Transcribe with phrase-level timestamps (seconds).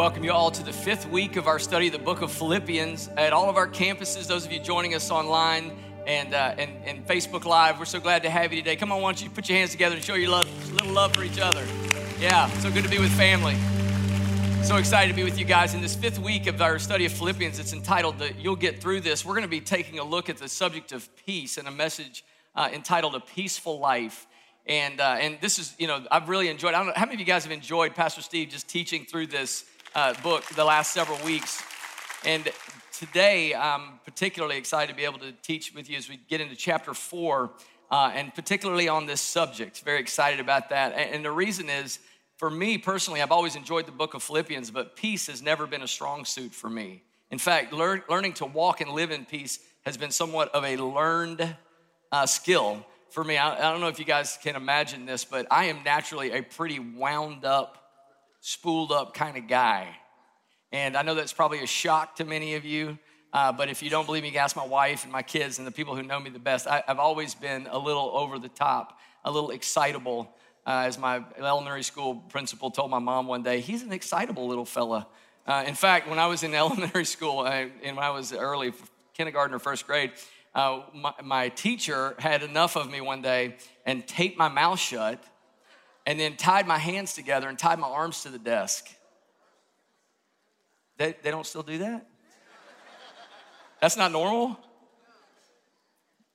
[0.00, 3.08] welcome you all to the fifth week of our study of the book of Philippians
[3.18, 4.26] at all of our campuses.
[4.26, 5.76] Those of you joining us online
[6.06, 8.76] and, uh, and, and Facebook Live, we're so glad to have you today.
[8.76, 11.14] Come on, why don't you put your hands together and show your love, little love
[11.14, 11.62] for each other.
[12.18, 13.56] Yeah, so good to be with family.
[14.64, 17.12] So excited to be with you guys in this fifth week of our study of
[17.12, 17.58] Philippians.
[17.58, 19.22] It's entitled the, You'll Get Through This.
[19.22, 22.24] We're going to be taking a look at the subject of peace and a message
[22.56, 24.26] uh, entitled A Peaceful Life.
[24.64, 27.16] And, uh, and this is, you know, I've really enjoyed, I don't know, how many
[27.16, 30.92] of you guys have enjoyed Pastor Steve just teaching through this uh, book the last
[30.92, 31.62] several weeks?
[32.24, 32.50] And
[32.92, 36.56] today, I'm particularly excited to be able to teach with you as we get into
[36.56, 37.52] chapter four,
[37.90, 39.80] uh, and particularly on this subject.
[39.82, 40.92] Very excited about that.
[40.92, 41.98] And, and the reason is,
[42.36, 45.82] for me personally, I've always enjoyed the book of Philippians, but peace has never been
[45.82, 47.02] a strong suit for me.
[47.30, 50.76] In fact, learn, learning to walk and live in peace has been somewhat of a
[50.76, 51.56] learned
[52.12, 55.46] uh, skill for me, I, I don't know if you guys can imagine this, but
[55.50, 57.79] I am naturally a pretty wound up,
[58.40, 59.96] spooled up kind of guy.
[60.72, 62.98] And I know that's probably a shock to many of you.
[63.32, 65.70] Uh, but if you don't believe me, ask my wife and my kids and the
[65.70, 66.66] people who know me the best.
[66.66, 70.34] I, have always been a little over the top, a little excitable.
[70.66, 74.64] Uh, as my elementary school principal told my mom one day, he's an excitable little
[74.64, 75.06] fella.
[75.46, 78.72] Uh, in fact, when I was in elementary school uh, and when I was early,
[79.14, 80.12] kindergarten or first grade,
[80.54, 83.56] uh, my, my teacher had enough of me one day
[83.86, 85.22] and taped my mouth shut
[86.10, 88.84] and then tied my hands together and tied my arms to the desk.
[90.96, 92.04] They, they don't still do that?
[93.80, 94.58] That's not normal?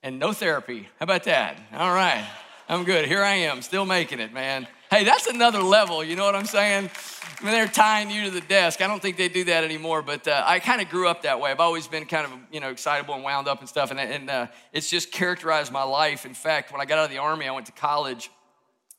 [0.02, 0.88] And no therapy.
[0.98, 1.60] How about that?
[1.74, 2.26] All right.
[2.70, 3.04] I'm good.
[3.04, 4.66] Here I am, still making it, man.
[4.90, 6.88] Hey, that's another level, you know what I'm saying?
[7.42, 10.26] When they're tying you to the desk, I don't think they do that anymore, but
[10.26, 11.50] uh, I kind of grew up that way.
[11.50, 14.30] I've always been kind of, you know, excitable and wound up and stuff, and, and
[14.30, 16.24] uh, it's just characterized my life.
[16.24, 18.30] In fact, when I got out of the Army, I went to college,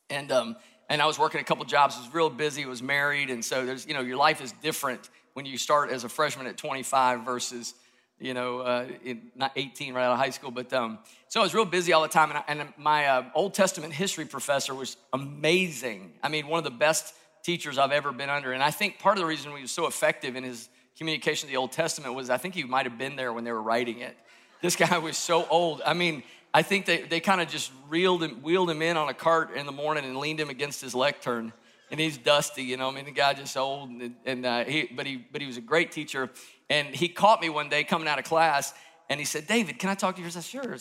[0.08, 0.56] and, um,
[0.88, 1.96] and I was working a couple jobs.
[1.98, 5.46] Was real busy, was married, and so there's, you know, your life is different when
[5.46, 7.74] you start as a freshman at 25 versus–
[8.20, 10.98] you know, uh, in, not 18 right out of high school, but um,
[11.28, 12.30] so I was real busy all the time.
[12.30, 16.12] And, I, and my uh, Old Testament history professor was amazing.
[16.22, 18.52] I mean, one of the best teachers I've ever been under.
[18.52, 21.52] And I think part of the reason he was so effective in his communication of
[21.52, 24.00] the Old Testament was I think he might have been there when they were writing
[24.00, 24.16] it.
[24.60, 25.80] This guy was so old.
[25.86, 29.08] I mean, I think they, they kind of just reeled him, wheeled him in on
[29.08, 31.52] a cart in the morning and leaned him against his lectern.
[31.90, 32.88] And he's dusty, you know.
[32.88, 35.56] I mean, the guy just old, and, and uh, he, but he, but he was
[35.56, 36.30] a great teacher.
[36.68, 38.74] And he caught me one day coming out of class
[39.08, 40.26] and he said, David, can I talk to you?
[40.26, 40.76] I said, sure.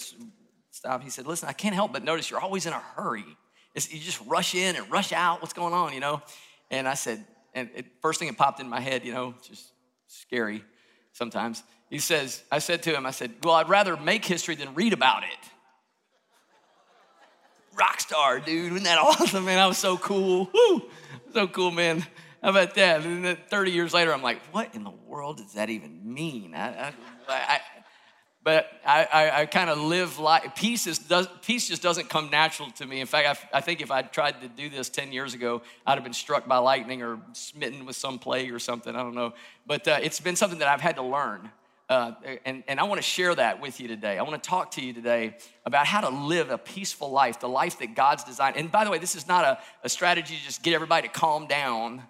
[0.72, 1.02] Stop.
[1.02, 3.26] He said, listen, I can't help but notice you're always in a hurry.
[3.74, 5.42] It's, you just rush in and rush out.
[5.42, 6.22] What's going on, you know?
[6.70, 7.24] And I said,
[7.54, 9.72] and it, first thing that popped in my head, you know, just
[10.08, 10.64] scary
[11.14, 11.64] sometimes.
[11.90, 14.92] He says, I said to him, I said, well, I'd rather make history than read
[14.92, 15.50] about it.
[17.78, 18.74] Rock star, dude.
[18.74, 19.60] Isn't that awesome, man?
[19.60, 20.50] I was so cool.
[20.54, 20.84] Woo!
[21.34, 22.06] So cool, man.
[22.42, 23.04] How about that?
[23.04, 26.54] And then 30 years later, I'm like, what in the world does that even mean?
[26.56, 26.94] I, I,
[27.28, 27.62] I,
[28.44, 30.56] but I, I kind of live life.
[30.56, 33.02] Peace, does, peace just doesn't come natural to me.
[33.02, 35.96] In fact, I, I think if I'd tried to do this 10 years ago, I'd
[35.96, 38.96] have been struck by lightning or smitten with some plague or something.
[38.96, 39.34] I don't know.
[39.66, 41.52] But uh, it's been something that I've had to learn.
[41.90, 42.12] Uh,
[42.46, 44.18] and, and I want to share that with you today.
[44.18, 47.48] I want to talk to you today about how to live a peaceful life, the
[47.48, 48.58] life that God's designed.
[48.58, 51.14] And by the way, this is not a, a strategy to just get everybody to
[51.14, 52.04] calm down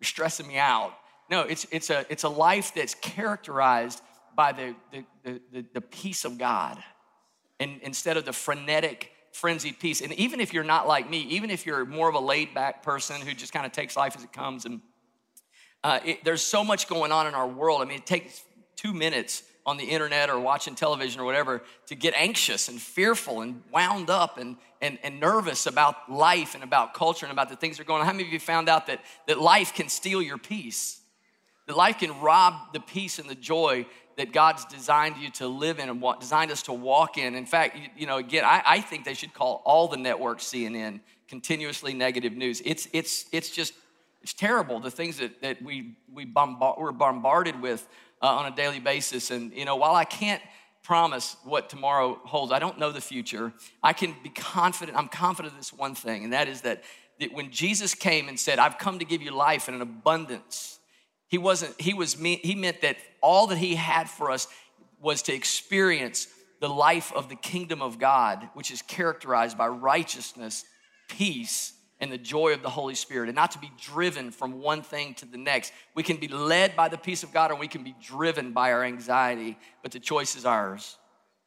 [0.00, 0.92] you're stressing me out.
[1.30, 4.00] No, it's, it's, a, it's a life that's characterized
[4.34, 6.78] by the, the, the, the peace of God
[7.60, 10.00] and instead of the frenetic, frenzied peace.
[10.00, 12.82] And even if you're not like me, even if you're more of a laid back
[12.82, 14.80] person who just kind of takes life as it comes, and
[15.82, 17.82] uh, it, there's so much going on in our world.
[17.82, 18.44] I mean, it takes
[18.78, 23.42] two minutes on the internet or watching television or whatever to get anxious and fearful
[23.42, 27.56] and wound up and, and, and nervous about life and about culture and about the
[27.56, 28.06] things that are going on.
[28.06, 31.00] How many of you found out that, that life can steal your peace?
[31.66, 33.84] That life can rob the peace and the joy
[34.16, 37.34] that God's designed you to live in and designed us to walk in.
[37.34, 40.44] In fact, you, you know, again, I, I think they should call all the networks
[40.44, 42.62] CNN continuously negative news.
[42.64, 43.74] It's, it's, it's just,
[44.22, 47.86] it's terrible, the things that, that we, we bombard, we're bombarded with
[48.22, 49.30] uh, on a daily basis.
[49.30, 50.42] And, you know, while I can't
[50.82, 54.96] promise what tomorrow holds, I don't know the future, I can be confident.
[54.96, 56.82] I'm confident of this one thing, and that is that,
[57.20, 60.78] that when Jesus came and said, I've come to give you life in an abundance,
[61.28, 64.48] he wasn't, he was, he meant that all that he had for us
[65.00, 66.26] was to experience
[66.60, 70.64] the life of the kingdom of God, which is characterized by righteousness,
[71.08, 74.82] peace, and the joy of the Holy Spirit, and not to be driven from one
[74.82, 75.72] thing to the next.
[75.94, 78.72] We can be led by the peace of God, or we can be driven by
[78.72, 80.96] our anxiety, but the choice is ours.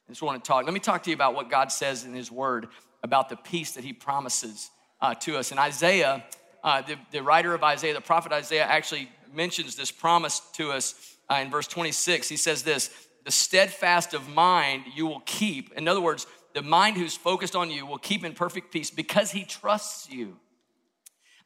[0.08, 0.66] I just want to talk.
[0.66, 2.68] Let me talk to you about what God says in His Word
[3.02, 4.70] about the peace that He promises
[5.00, 5.52] uh, to us.
[5.52, 6.24] In Isaiah,
[6.64, 11.16] uh, the, the writer of Isaiah, the prophet Isaiah, actually mentions this promise to us
[11.30, 12.28] uh, in verse 26.
[12.28, 12.92] He says this
[13.24, 15.72] The steadfast of mind you will keep.
[15.74, 19.32] In other words, the mind who's focused on you will keep in perfect peace because
[19.32, 20.38] he trusts you.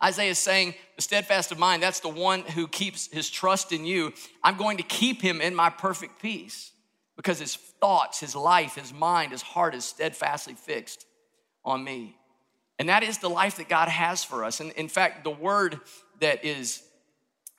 [0.03, 3.85] Isaiah is saying, the steadfast of mind, that's the one who keeps his trust in
[3.85, 4.13] you.
[4.43, 6.71] I'm going to keep him in my perfect peace
[7.15, 11.05] because his thoughts, his life, his mind, his heart is steadfastly fixed
[11.63, 12.17] on me.
[12.77, 14.59] And that is the life that God has for us.
[14.59, 15.79] And in fact, the word
[16.19, 16.83] that is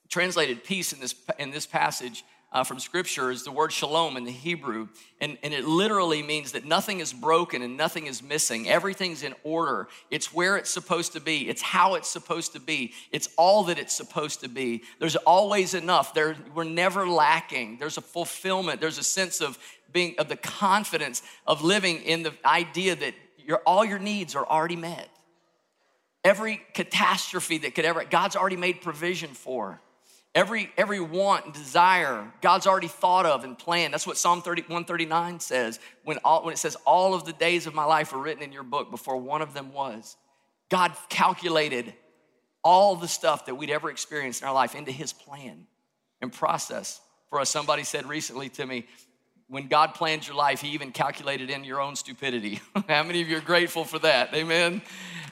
[0.09, 2.23] translated peace in this, in this passage
[2.53, 4.89] uh, from scripture is the word shalom in the Hebrew.
[5.21, 8.69] And, and it literally means that nothing is broken and nothing is missing.
[8.69, 9.89] Everything's in order.
[10.11, 13.79] It's where it's supposed to be, it's how it's supposed to be, it's all that
[13.79, 14.85] it's supposed to be.
[15.01, 16.15] There's always enough.
[16.15, 17.79] There, we're never lacking.
[17.79, 19.59] There's a fulfillment, there's a sense of
[19.93, 24.47] being, of the confidence of living in the idea that your, all your needs are
[24.47, 25.09] already met.
[26.25, 29.81] Every catastrophe that could ever, God's already made provision for.
[30.37, 33.95] Every, every want and desire, God's already thought of and planned.
[33.95, 37.67] That's what Psalm 30, 139 says when, all, when it says, All of the days
[37.67, 40.15] of my life are written in your book before one of them was.
[40.69, 41.95] God calculated
[42.63, 45.67] all the stuff that we'd ever experienced in our life into his plan
[46.21, 47.01] and process
[47.31, 47.49] for us.
[47.49, 48.85] Somebody said recently to me,
[49.49, 52.61] when God plans your life, He even calculated in your own stupidity.
[52.89, 54.35] How many of you are grateful for that?
[54.35, 54.83] Amen.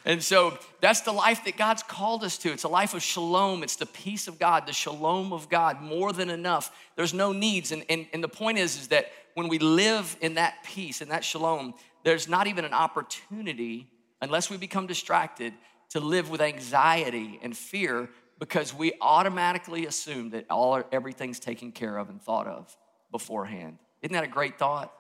[0.05, 2.53] And so that's the life that God's called us to.
[2.53, 3.63] It's a life of shalom.
[3.63, 6.71] It's the peace of God, the shalom of God, more than enough.
[6.95, 7.73] There's no needs.
[7.73, 11.09] And, and, and the point is, is that when we live in that peace, in
[11.09, 11.75] that shalom,
[12.05, 13.89] there's not even an opportunity,
[14.21, 15.55] unless we become distracted,
[15.91, 21.97] to live with anxiety and fear because we automatically assume that all everything's taken care
[21.97, 22.77] of and thought of
[23.11, 23.79] beforehand.
[24.05, 24.93] Isn't that a great thought?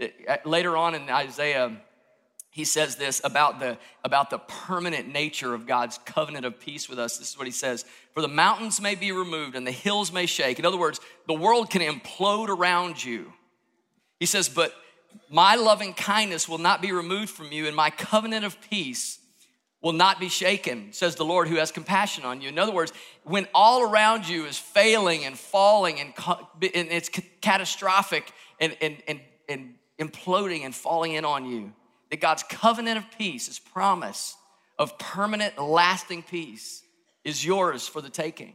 [0.00, 1.76] Uh, later on in Isaiah,
[2.50, 7.00] he says this about the about the permanent nature of God's covenant of peace with
[7.00, 7.18] us.
[7.18, 7.84] This is what he says:
[8.14, 11.34] "For the mountains may be removed and the hills may shake." In other words, the
[11.34, 13.32] world can implode around you.
[14.20, 14.74] He says, "But
[15.28, 19.19] my loving kindness will not be removed from you, and my covenant of peace
[19.82, 22.48] will not be shaken," says the Lord, who has compassion on you.
[22.48, 22.92] In other words,
[23.24, 26.12] when all around you is failing and falling and,
[26.62, 27.10] and it's
[27.40, 31.72] catastrophic and, and, and, and imploding and falling in on you
[32.10, 34.36] that God's covenant of peace, his promise
[34.78, 36.82] of permanent, lasting peace,
[37.24, 38.54] is yours for the taking.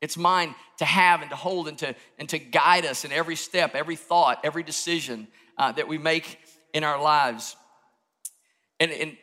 [0.00, 3.36] It's mine to have and to hold and to, and to guide us in every
[3.36, 6.38] step, every thought, every decision uh, that we make
[6.72, 7.56] in our lives.
[8.80, 9.16] And, and,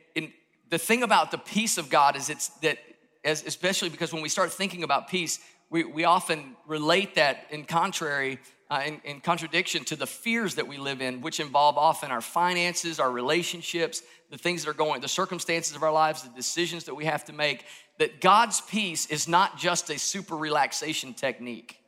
[0.69, 2.77] the thing about the peace of God is it's that,
[3.23, 7.66] as, especially because when we start thinking about peace, we, we often relate that in
[7.66, 12.11] contrary uh, in, in contradiction to the fears that we live in, which involve often
[12.11, 14.01] our finances, our relationships,
[14.31, 17.23] the things that are going, the circumstances of our lives, the decisions that we have
[17.25, 17.66] to make.
[17.99, 21.80] That God's peace is not just a super relaxation technique.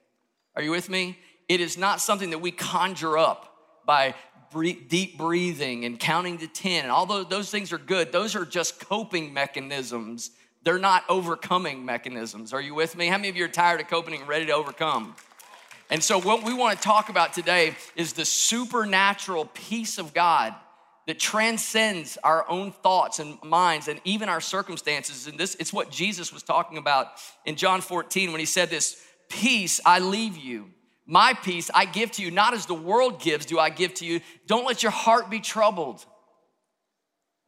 [0.56, 1.18] Are you with me?
[1.50, 3.54] It is not something that we conjure up
[3.86, 4.14] by
[4.52, 6.84] deep breathing and counting to 10.
[6.84, 10.32] And although those things are good, those are just coping mechanisms.
[10.64, 12.54] They're not overcoming mechanisms.
[12.54, 13.08] Are you with me?
[13.08, 15.16] How many of you are tired of coping and ready to overcome?
[15.90, 20.54] And so, what we want to talk about today is the supernatural peace of God
[21.06, 25.28] that transcends our own thoughts and minds and even our circumstances.
[25.28, 27.08] And this, it's what Jesus was talking about
[27.46, 30.70] in John 14 when he said this Peace I leave you.
[31.10, 34.06] My peace I give to you, not as the world gives, do I give to
[34.06, 34.20] you.
[34.46, 36.06] Don't let your heart be troubled,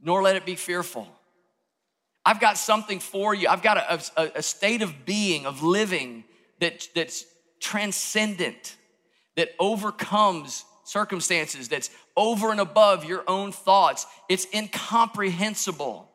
[0.02, 1.08] nor let it be fearful.
[2.26, 3.50] I've got something for you.
[3.50, 6.24] I've got a, a, a state of being, of living
[6.62, 7.26] that, that's
[7.60, 8.78] transcendent,
[9.36, 14.06] that overcomes circumstances, that's over and above your own thoughts.
[14.30, 16.10] It's incomprehensible.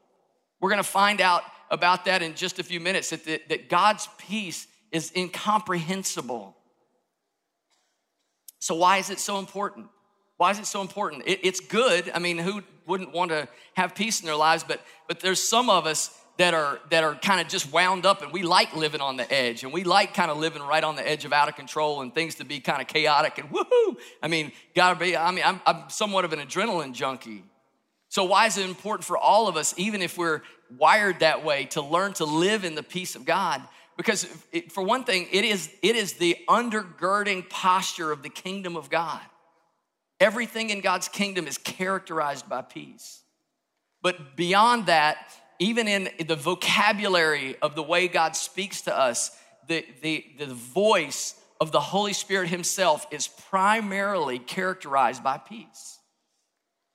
[0.60, 4.08] We're gonna find out about that in just a few minutes that, that, that God's
[4.16, 6.56] peace is incomprehensible.
[8.64, 9.88] So, why is it so important?
[10.38, 11.24] Why is it so important?
[11.26, 12.10] It, it's good.
[12.14, 14.64] I mean, who wouldn't want to have peace in their lives?
[14.66, 18.22] But, but there's some of us that are that are kind of just wound up
[18.22, 20.96] and we like living on the edge and we like kind of living right on
[20.96, 23.96] the edge of out of control and things to be kind of chaotic and woohoo
[24.20, 27.44] i mean gotta be i mean I'm, I'm somewhat of an adrenaline junkie
[28.08, 30.42] so why is it important for all of us even if we're
[30.76, 33.62] wired that way to learn to live in the peace of god
[33.96, 38.76] because it, for one thing it is it is the undergirding posture of the kingdom
[38.76, 39.20] of god
[40.20, 43.22] everything in god's kingdom is characterized by peace
[44.02, 45.16] but beyond that
[45.58, 49.36] even in the vocabulary of the way God speaks to us,
[49.68, 55.98] the, the, the voice of the Holy Spirit Himself is primarily characterized by peace.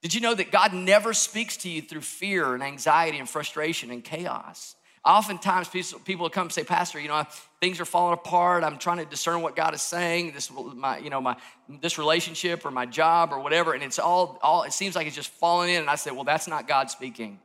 [0.02, 3.92] Did you know that God never speaks to you through fear and anxiety and frustration
[3.92, 4.76] and chaos?
[5.06, 7.24] Oftentimes, people will come and say, Pastor, you know,
[7.62, 8.64] things are falling apart.
[8.64, 10.34] I'm trying to discern what God is saying.
[10.34, 11.38] This, my, you know, my
[11.82, 14.64] this relationship or my job or whatever, and it's all, all.
[14.64, 15.82] It seems like it's just falling in.
[15.82, 17.40] And I say, well, that's not God speaking.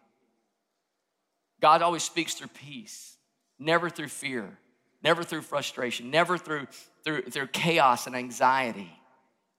[1.60, 3.16] God always speaks through peace,
[3.58, 4.58] never through fear,
[5.02, 6.66] never through frustration, never through
[7.04, 8.90] through through chaos and anxiety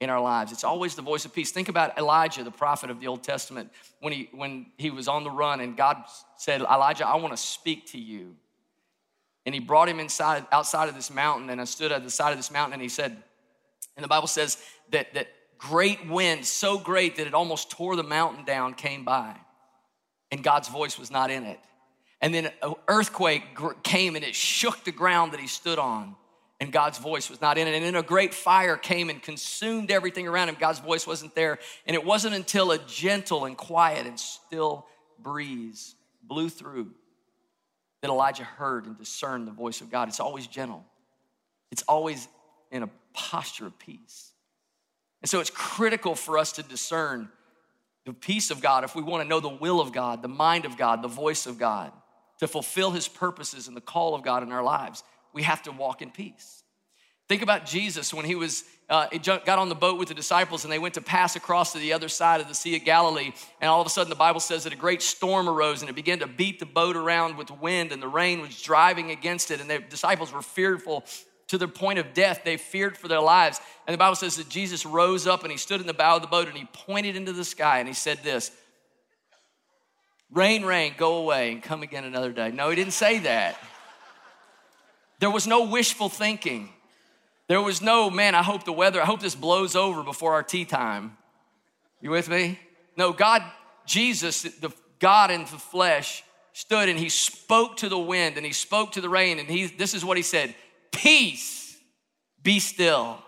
[0.01, 0.51] in our lives.
[0.51, 1.51] It's always the voice of peace.
[1.51, 5.23] Think about Elijah, the prophet of the Old Testament, when he when he was on
[5.23, 6.03] the run and God
[6.37, 8.35] said, "Elijah, I want to speak to you."
[9.45, 12.31] And he brought him inside outside of this mountain and I stood at the side
[12.31, 13.15] of this mountain and he said,
[13.95, 14.57] and the Bible says
[14.89, 19.35] that that great wind, so great that it almost tore the mountain down, came by.
[20.31, 21.59] And God's voice was not in it.
[22.21, 23.43] And then an earthquake
[23.83, 26.15] came and it shook the ground that he stood on
[26.59, 27.75] and God's voice was not in it.
[27.75, 30.55] And then a great fire came and consumed everything around him.
[30.57, 31.59] God's voice wasn't there.
[31.85, 34.85] And it wasn't until a gentle and quiet and still
[35.19, 36.91] breeze blew through
[38.01, 40.07] that Elijah heard and discerned the voice of God.
[40.07, 40.85] It's always gentle,
[41.71, 42.27] it's always
[42.71, 44.31] in a posture of peace.
[45.21, 47.29] And so it's critical for us to discern
[48.05, 50.65] the peace of God if we want to know the will of God, the mind
[50.65, 51.91] of God, the voice of God,
[52.39, 55.03] to fulfill his purposes and the call of God in our lives
[55.35, 56.63] we have to walk in peace.
[57.27, 60.71] Think about Jesus when he was uh, got on the boat with the disciples and
[60.71, 63.31] they went to pass across to the other side of the Sea of Galilee.
[63.59, 65.95] And all of a sudden, the Bible says that a great storm arose and it
[65.95, 69.59] began to beat the boat around with wind, and the rain was driving against it.
[69.59, 71.03] And the disciples were fearful
[71.47, 72.41] to the point of death.
[72.45, 73.59] They feared for their lives.
[73.87, 76.21] And the Bible says that Jesus rose up and he stood in the bow of
[76.21, 78.51] the boat and he pointed into the sky and he said, This
[80.31, 82.51] rain, rain, go away and come again another day.
[82.51, 83.57] No, he didn't say that.
[85.19, 86.69] There was no wishful thinking.
[87.47, 90.43] There was no, man, I hope the weather, I hope this blows over before our
[90.43, 91.17] tea time.
[92.01, 92.59] You with me?
[92.97, 93.43] No, God,
[93.85, 98.53] Jesus, the God in the flesh, stood and he spoke to the wind and he
[98.53, 100.55] spoke to the rain, and he this is what he said:
[100.91, 101.77] Peace,
[102.41, 103.19] be still.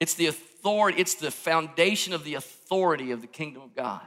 [0.00, 4.06] It's the authority, it's the foundation of the authority of the kingdom of God.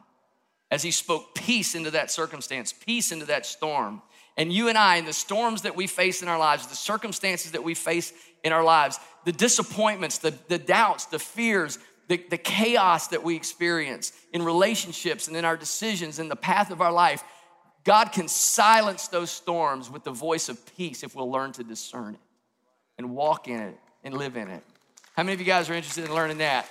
[0.72, 4.02] As he spoke peace into that circumstance, peace into that storm.
[4.38, 7.52] And you and I, in the storms that we face in our lives, the circumstances
[7.52, 8.13] that we face
[8.44, 13.36] in our lives, the disappointments, the, the doubts, the fears, the, the chaos that we
[13.36, 17.24] experience in relationships and in our decisions, in the path of our life,
[17.84, 22.16] God can silence those storms with the voice of peace if we'll learn to discern
[22.16, 22.22] it
[22.98, 24.63] and walk in it and live in it.
[25.16, 26.68] How many of you guys are interested in learning that?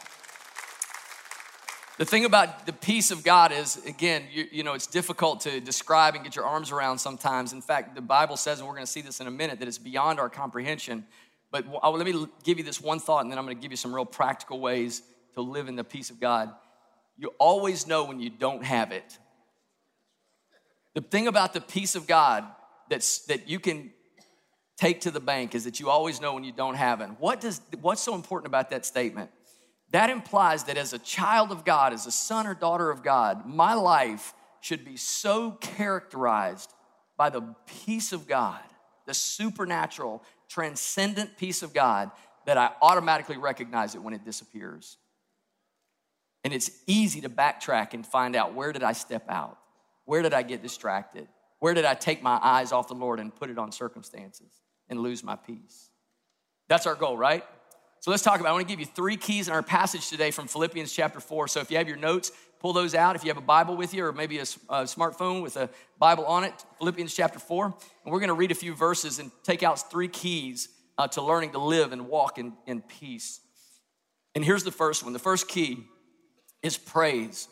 [2.02, 5.61] The thing about the peace of God is, again, you, you, know, it's difficult to
[5.61, 7.52] describe and get your arms around sometimes.
[7.52, 9.68] In fact, the Bible says, and we're going to see this in a minute, that
[9.68, 11.06] it's beyond our comprehension.
[11.52, 13.76] But let me give you this one thought, and then I'm going to give you
[13.76, 15.02] some real practical ways
[15.35, 16.50] to live in the peace of God.
[17.16, 19.16] You always know when you don't have it.
[20.94, 22.44] The thing about the peace of God
[22.90, 23.92] that's, that you can
[24.76, 27.11] take to the bank is that you always know when you don't have it.
[27.21, 29.30] What does, what's so important about that statement?
[29.92, 33.46] That implies that as a child of God, as a son or daughter of God,
[33.46, 36.72] my life should be so characterized
[37.16, 38.61] by the peace of God,
[39.06, 42.11] the supernatural, transcendent peace of God,
[42.46, 44.96] that I automatically recognize it when it disappears.
[46.42, 49.58] And it's easy to backtrack and find out where did I step out?
[50.06, 51.28] Where did I get distracted?
[51.58, 54.50] Where did I take my eyes off the Lord and put it on circumstances
[54.88, 55.90] and lose my peace?
[56.68, 57.44] That's our goal, right?
[58.02, 58.49] So let's talk about.
[58.49, 61.47] I want to give you three keys in our passage today from Philippians chapter 4.
[61.47, 63.14] So if you have your notes, pull those out.
[63.14, 66.26] If you have a Bible with you or maybe a, a smartphone with a Bible
[66.26, 67.66] on it, Philippians chapter 4.
[67.66, 67.75] And
[68.06, 70.68] we're going to read a few verses and take out three keys
[70.99, 73.38] uh, to learning to live and walk in, in peace.
[74.35, 75.87] And here's the first one the first key
[76.61, 77.47] is praise.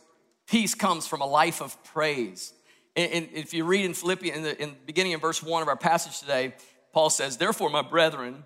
[0.48, 2.52] Peace comes from a life of praise.
[2.96, 5.62] And, and if you read in Philippians, in the, in the beginning of verse 1
[5.62, 6.54] of our passage today,
[6.92, 8.42] Paul says, Therefore, my brethren,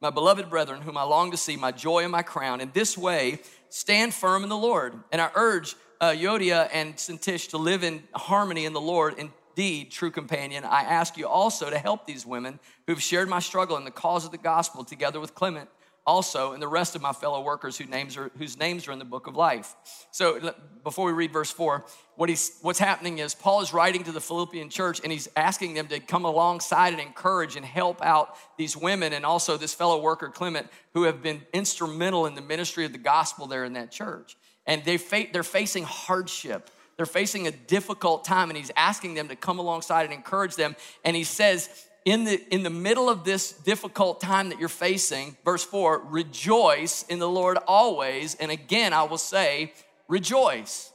[0.00, 2.60] my beloved brethren, whom I long to see, my joy and my crown.
[2.60, 4.94] In this way, stand firm in the Lord.
[5.10, 9.14] And I urge uh, Euodia and Syntyche to live in harmony in the Lord.
[9.18, 13.76] Indeed, true companion, I ask you also to help these women who've shared my struggle
[13.76, 15.68] in the cause of the gospel together with Clement
[16.08, 18.98] also and the rest of my fellow workers whose names are, whose names are in
[18.98, 19.76] the book of life.
[20.10, 21.84] So before we read verse four,
[22.16, 25.74] what he's, what's happening is Paul is writing to the Philippian church and he's asking
[25.74, 30.00] them to come alongside and encourage and help out these women and also this fellow
[30.00, 33.92] worker Clement who have been instrumental in the ministry of the gospel there in that
[33.92, 34.36] church.
[34.66, 36.70] And they fa- they're facing hardship.
[36.96, 40.74] They're facing a difficult time and he's asking them to come alongside and encourage them.
[41.04, 41.68] And he says,
[42.08, 47.04] in the, in the middle of this difficult time that you're facing, verse 4, rejoice
[47.04, 48.34] in the Lord always.
[48.36, 49.72] And again, I will say,
[50.08, 50.92] rejoice.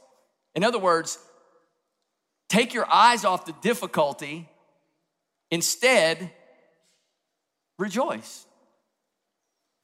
[0.54, 1.18] In other words,
[2.48, 4.48] take your eyes off the difficulty
[5.54, 6.32] Instead,
[7.78, 8.44] rejoice.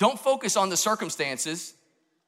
[0.00, 1.74] Don't focus on the circumstances.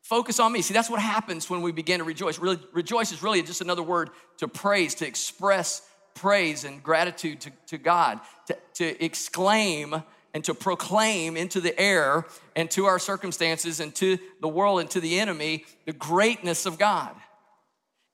[0.02, 0.62] Focus on me.
[0.62, 2.38] See, that's what happens when we begin to rejoice.
[2.38, 5.82] Really, rejoice is really just another word to praise, to express
[6.14, 10.02] praise and gratitude to, to God, to, to exclaim
[10.34, 12.24] and to proclaim into the air
[12.56, 16.78] and to our circumstances and to the world and to the enemy the greatness of
[16.78, 17.14] God.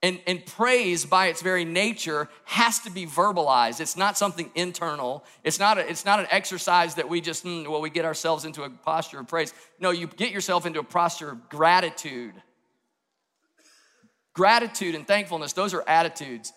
[0.00, 3.80] And, and praise by its very nature has to be verbalized.
[3.80, 5.24] It's not something internal.
[5.42, 8.44] It's not, a, it's not an exercise that we just, mm, well, we get ourselves
[8.44, 9.52] into a posture of praise.
[9.80, 12.34] No, you get yourself into a posture of gratitude.
[14.34, 16.52] Gratitude and thankfulness, those are attitudes.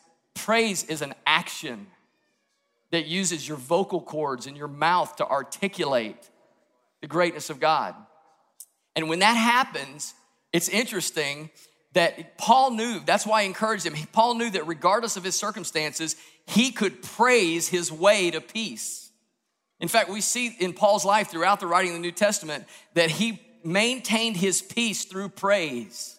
[0.46, 1.86] Praise is an action
[2.90, 6.18] that uses your vocal cords and your mouth to articulate
[7.02, 7.96] the greatness of God.
[8.96, 10.16] And when that happens,
[10.52, 11.52] it's interesting
[11.94, 13.94] that Paul knew, that's why I encouraged him.
[14.12, 16.16] Paul knew that regardless of his circumstances,
[16.48, 19.12] he could praise his way to peace.
[19.80, 23.12] In fact, we see in Paul's life throughout the writing of the New Testament that
[23.12, 26.18] he maintained his peace through praise.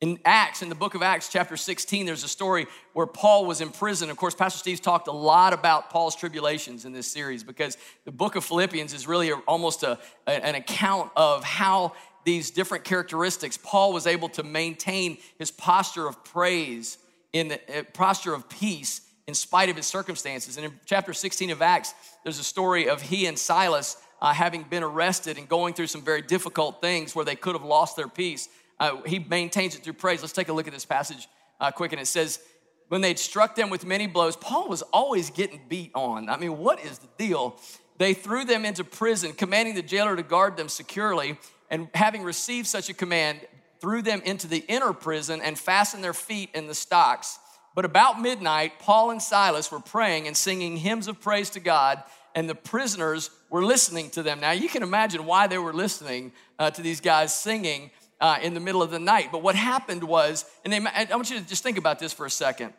[0.00, 3.60] In Acts, in the book of Acts, chapter 16, there's a story where Paul was
[3.60, 4.08] in prison.
[4.08, 7.76] Of course, Pastor Steve's talked a lot about Paul's tribulations in this series because
[8.06, 11.92] the book of Philippians is really almost a, an account of how
[12.24, 16.96] these different characteristics, Paul was able to maintain his posture of praise
[17.32, 20.56] in the uh, posture of peace in spite of his circumstances.
[20.56, 21.94] And in chapter 16 of Acts,
[22.24, 26.02] there's a story of he and Silas uh, having been arrested and going through some
[26.02, 28.48] very difficult things where they could have lost their peace.
[28.80, 30.22] Uh, he maintains it through praise.
[30.22, 31.28] Let's take a look at this passage
[31.60, 31.92] uh, quick.
[31.92, 32.40] And it says,
[32.88, 36.28] When they'd struck them with many blows, Paul was always getting beat on.
[36.28, 37.60] I mean, what is the deal?
[37.98, 41.36] They threw them into prison, commanding the jailer to guard them securely
[41.70, 43.40] and having received such a command,
[43.78, 47.38] threw them into the inner prison and fastened their feet in the stocks.
[47.74, 52.02] But about midnight, Paul and Silas were praying and singing hymns of praise to God,
[52.34, 54.40] and the prisoners were listening to them.
[54.40, 58.54] Now, you can imagine why they were listening uh, to these guys singing uh, in
[58.54, 59.30] the middle of the night.
[59.32, 62.26] But what happened was, and they, I want you to just think about this for
[62.26, 62.74] a second.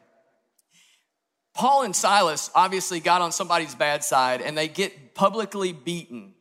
[1.54, 6.34] Paul and Silas obviously got on somebody's bad side and they get publicly beaten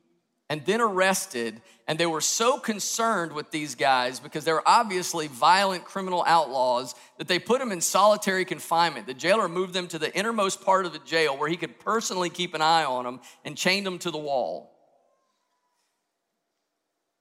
[0.48, 1.60] and then arrested.
[1.88, 6.94] And they were so concerned with these guys because they were obviously violent criminal outlaws
[7.18, 9.08] that they put them in solitary confinement.
[9.08, 12.30] The jailer moved them to the innermost part of the jail where he could personally
[12.30, 14.79] keep an eye on them and chained them to the wall.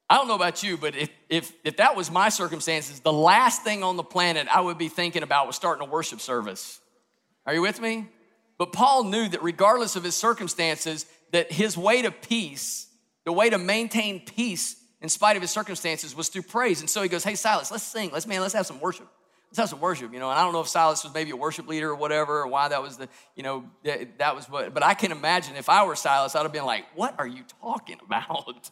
[0.10, 3.64] I don't know about you, but if, if, if that was my circumstances, the last
[3.64, 6.80] thing on the planet I would be thinking about was starting a worship service.
[7.46, 8.08] Are you with me?
[8.58, 12.88] But Paul knew that regardless of his circumstances, that his way to peace
[13.30, 16.80] the way to maintain peace in spite of his circumstances was through praise.
[16.80, 18.10] And so he goes, Hey, Silas, let's sing.
[18.12, 19.08] Let's, man, let's have some worship.
[19.50, 20.32] Let's have some worship, you know.
[20.32, 22.68] And I don't know if Silas was maybe a worship leader or whatever, or why
[22.70, 25.84] that was the, you know, that, that was what, but I can imagine if I
[25.86, 28.72] were Silas, I'd have been like, What are you talking about?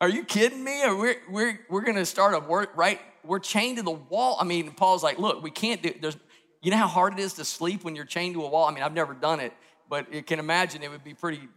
[0.00, 0.84] Are you kidding me?
[0.84, 3.00] Or we're, we're, we're going to start a work, right?
[3.24, 4.36] We're chained to the wall.
[4.40, 6.16] I mean, Paul's like, Look, we can't do, there's,
[6.62, 8.66] you know how hard it is to sleep when you're chained to a wall?
[8.66, 9.52] I mean, I've never done it,
[9.88, 11.48] but you can imagine it would be pretty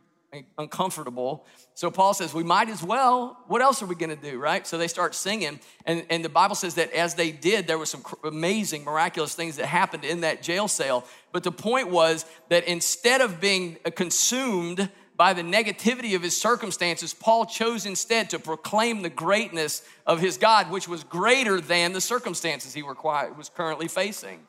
[0.58, 1.45] uncomfortable.
[1.73, 3.38] So Paul says, we might as well.
[3.47, 4.65] What else are we going to do, right?
[4.65, 5.60] So they start singing.
[5.86, 9.56] And, and the Bible says that as they did, there were some amazing, miraculous things
[9.56, 11.06] that happened in that jail cell.
[11.32, 16.39] But the point was that instead of being uh, consumed by the negativity of his
[16.39, 21.91] circumstances, Paul chose instead to proclaim the greatness of his God, which was greater than
[21.91, 24.39] the circumstances he was currently facing.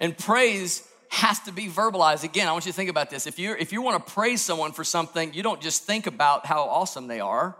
[0.00, 2.24] And praise has to be verbalized.
[2.24, 3.28] Again, I want you to think about this.
[3.28, 6.44] If you if you want to praise someone for something, you don't just think about
[6.44, 7.56] how awesome they are.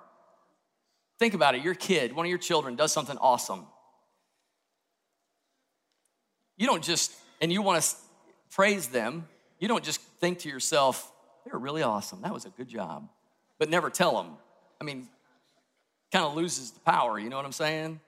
[1.21, 1.63] Think about it.
[1.63, 3.65] Your kid, one of your children does something awesome.
[6.57, 8.08] You don't just and you want to
[8.51, 9.29] praise them.
[9.59, 11.13] You don't just think to yourself,
[11.45, 12.23] "They're really awesome.
[12.23, 13.09] That was a good job."
[13.59, 14.37] But never tell them.
[14.81, 15.09] I mean,
[16.13, 18.01] kind of loses the power, you know what I'm saying?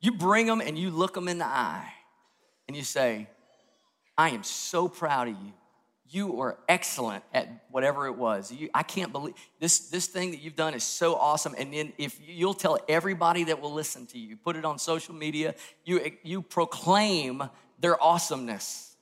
[0.00, 1.92] You bring them and you look them in the eye
[2.68, 3.28] and you say,
[4.16, 5.52] I am so proud of you.
[6.10, 8.52] You are excellent at whatever it was.
[8.52, 11.54] You, I can't believe this, this thing that you've done is so awesome.
[11.56, 15.14] And then if you'll tell everybody that will listen to you, put it on social
[15.14, 17.42] media, you, you proclaim
[17.80, 18.93] their awesomeness.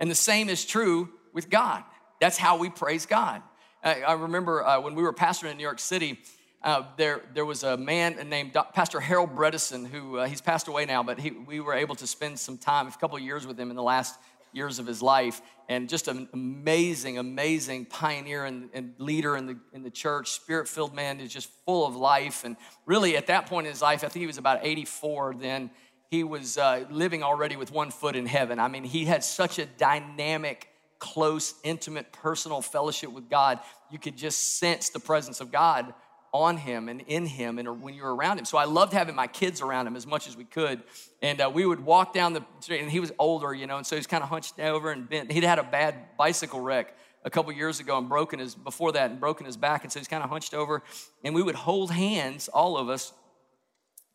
[0.00, 1.84] And the same is true with God.
[2.20, 3.42] That's how we praise God.
[3.82, 6.18] I, I remember uh, when we were pastoring in New York City,
[6.62, 10.84] uh, there, there was a man named Pastor Harald Bredesen who uh, he's passed away
[10.84, 13.58] now, but he, we were able to spend some time, a couple of years with
[13.58, 14.18] him in the last
[14.52, 19.58] years of his life, and just an amazing, amazing pioneer and, and leader in the
[19.72, 22.44] in the church, spirit-filled man, is just full of life.
[22.44, 22.56] And
[22.86, 25.70] really, at that point in his life, I think he was about 84 then.
[26.10, 28.58] He was uh, living already with one foot in heaven.
[28.58, 30.68] I mean, he had such a dynamic,
[30.98, 33.60] close, intimate, personal fellowship with God.
[33.90, 35.92] You could just sense the presence of God
[36.32, 38.44] on him and in him and when you're around him.
[38.44, 40.82] So I loved having my kids around him as much as we could.
[41.22, 43.86] And uh, we would walk down the street, and he was older, you know, and
[43.86, 45.32] so he's kind of hunched over and bent.
[45.32, 46.94] He'd had a bad bicycle wreck
[47.24, 49.84] a couple years ago and broken his, before that, and broken his back.
[49.84, 50.82] And so he's kind of hunched over.
[51.24, 53.12] And we would hold hands, all of us,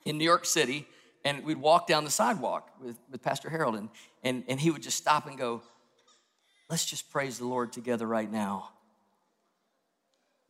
[0.06, 0.88] in New York City,
[1.26, 3.90] and we'd walk down the sidewalk with, with Pastor Harald, and,
[4.24, 5.62] and, and he would just stop and go,
[6.70, 8.70] Let's just praise the Lord together right now.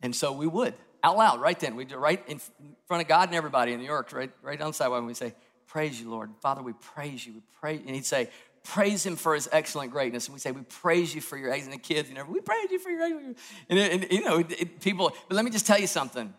[0.00, 1.76] And so we would out loud right then.
[1.76, 2.40] We'd do right in
[2.86, 4.98] front of God and everybody in New York, right, right on the sidewalk.
[4.98, 5.34] And we say,
[5.66, 6.30] Praise you, Lord.
[6.40, 7.34] Father, we praise you.
[7.34, 8.30] We praise And he'd say,
[8.62, 10.26] Praise him for his excellent greatness.
[10.26, 11.64] And we say, We praise you for your eggs.
[11.64, 12.10] And the kids.
[12.10, 13.36] Know, we praise you for your excellent.
[13.68, 16.32] And, and you know, it, people, but let me just tell you something.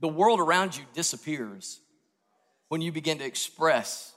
[0.00, 1.80] The world around you disappears
[2.74, 4.12] when you begin to express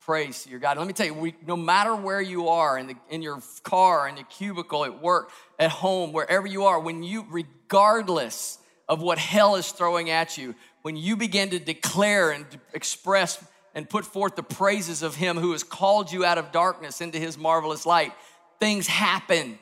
[0.00, 0.78] praise to your God.
[0.78, 4.08] let me tell you, we, no matter where you are in, the, in your car,
[4.08, 8.56] in the cubicle, at work, at home, wherever you are, when you, regardless
[8.88, 13.86] of what hell is throwing at you, when you begin to declare and express and
[13.86, 17.36] put forth the praises of Him who has called you out of darkness into His
[17.36, 18.14] marvelous light,
[18.60, 19.58] things happen.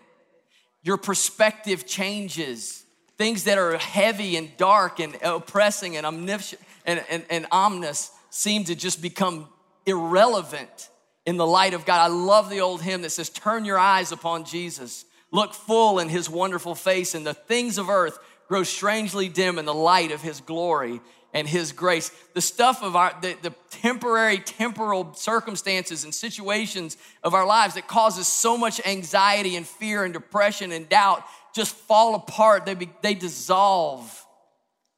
[0.85, 2.85] Your perspective changes.
[3.17, 8.65] Things that are heavy and dark and oppressing and omniscient and, and, and ominous seem
[8.65, 9.49] to just become
[9.87, 10.91] irrelevant
[11.27, 12.01] in the light of God.
[12.01, 16.09] I love the old hymn that says, Turn your eyes upon Jesus, look full in
[16.09, 20.23] his wonderful face, and the things of earth grow strangely dim in the light of
[20.23, 21.01] his glory
[21.35, 22.11] and his grace.
[22.33, 27.87] The stuff of our, the, the, temporary, temporal circumstances and situations of our lives that
[27.87, 31.23] causes so much anxiety and fear and depression and doubt
[31.55, 32.65] just fall apart.
[32.65, 34.27] They, be, they dissolve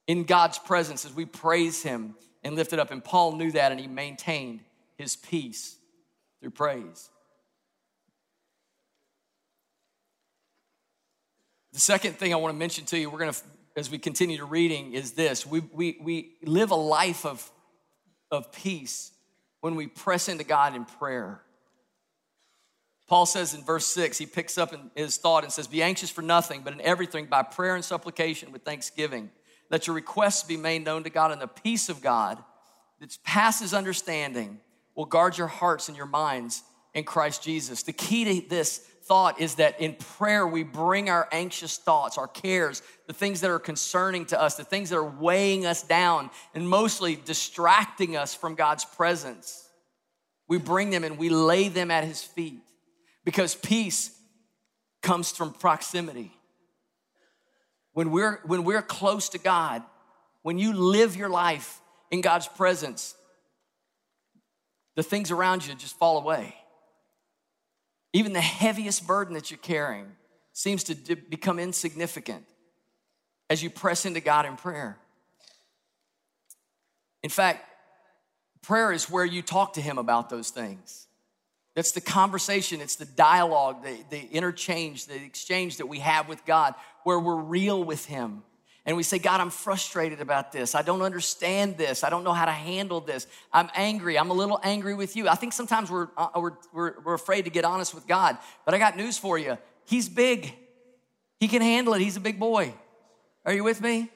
[0.06, 2.90] in God's presence as we praise him and lift it up.
[2.90, 4.60] And Paul knew that and he maintained
[4.96, 5.76] his peace
[6.40, 7.10] through praise.
[11.72, 13.40] The second thing I want to mention to you, we're going to,
[13.76, 15.46] as we continue to reading, is this.
[15.46, 17.48] We, we, we live a life of,
[18.30, 19.12] of peace
[19.60, 21.42] when we press into God in prayer.
[23.06, 26.10] Paul says in verse 6, he picks up in his thought and says, Be anxious
[26.10, 29.30] for nothing, but in everything by prayer and supplication with thanksgiving.
[29.70, 32.42] Let your requests be made known to God, and the peace of God
[33.00, 34.60] that passes understanding
[34.94, 37.82] will guard your hearts and your minds in Christ Jesus.
[37.82, 42.28] The key to this thought is that in prayer, we bring our anxious thoughts, our
[42.28, 46.30] cares, the things that are concerning to us, the things that are weighing us down,
[46.54, 49.68] and mostly distracting us from God's presence.
[50.48, 52.62] We bring them and we lay them at His feet
[53.24, 54.16] because peace
[55.02, 56.32] comes from proximity.
[58.00, 59.82] When we're, when we're close to God,
[60.40, 63.14] when you live your life in God's presence,
[64.96, 66.54] the things around you just fall away.
[68.14, 70.06] Even the heaviest burden that you're carrying
[70.54, 72.46] seems to become insignificant
[73.50, 74.96] as you press into God in prayer.
[77.22, 77.66] In fact,
[78.62, 81.06] prayer is where you talk to Him about those things.
[81.74, 86.46] That's the conversation, it's the dialogue, the, the interchange, the exchange that we have with
[86.46, 88.42] God where we're real with Him
[88.86, 90.74] and we say, God, I'm frustrated about this.
[90.74, 92.02] I don't understand this.
[92.02, 93.26] I don't know how to handle this.
[93.52, 94.18] I'm angry.
[94.18, 95.28] I'm a little angry with you.
[95.28, 98.38] I think sometimes we're, uh, we're, we're, we're afraid to get honest with God.
[98.64, 100.54] But I got news for you He's big,
[101.38, 102.00] He can handle it.
[102.00, 102.74] He's a big boy.
[103.44, 104.10] Are you with me?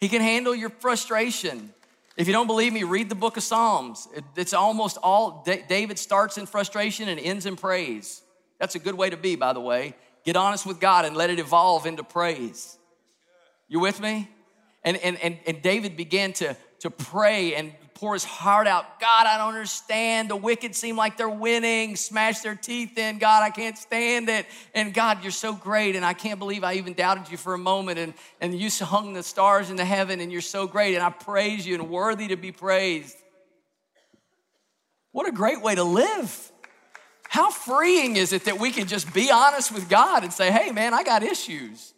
[0.00, 1.72] He can handle your frustration.
[2.16, 4.08] If you don't believe me, read the book of Psalms.
[4.36, 8.22] It's almost all, David starts in frustration and ends in praise.
[8.58, 9.94] That's a good way to be, by the way.
[10.26, 12.76] Get honest with God and let it evolve into praise.
[13.68, 14.28] You with me?
[14.82, 18.98] And, and, and, and David began to, to pray and pour his heart out.
[19.00, 20.28] God, I don't understand.
[20.28, 21.94] The wicked seem like they're winning.
[21.94, 23.18] Smash their teeth in.
[23.18, 24.46] God, I can't stand it.
[24.74, 25.94] And God, you're so great.
[25.94, 28.00] And I can't believe I even doubted you for a moment.
[28.00, 30.96] And, and you hung the stars in the heaven and you're so great.
[30.96, 33.16] And I praise you and worthy to be praised.
[35.12, 36.52] What a great way to live.
[37.28, 40.70] How freeing is it that we can just be honest with God and say, hey,
[40.70, 41.92] man, I got issues.